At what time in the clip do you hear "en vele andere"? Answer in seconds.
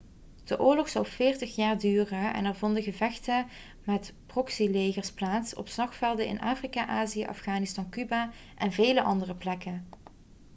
8.57-9.35